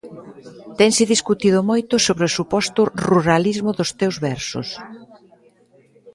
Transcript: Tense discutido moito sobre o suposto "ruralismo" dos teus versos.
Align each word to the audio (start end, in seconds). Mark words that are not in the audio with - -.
Tense 0.79 1.03
discutido 1.13 1.59
moito 1.69 1.93
sobre 2.05 2.23
o 2.29 2.33
suposto 2.37 2.81
"ruralismo" 3.07 3.69
dos 3.77 3.89
teus 3.99 4.15
versos. 4.27 4.67